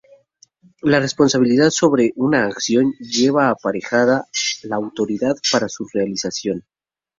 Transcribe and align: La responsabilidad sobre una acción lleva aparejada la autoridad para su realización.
La 0.81 0.99
responsabilidad 0.99 1.69
sobre 1.69 2.11
una 2.15 2.47
acción 2.47 2.91
lleva 2.93 3.49
aparejada 3.51 4.25
la 4.63 4.75
autoridad 4.77 5.35
para 5.51 5.69
su 5.69 5.85
realización. 5.93 6.65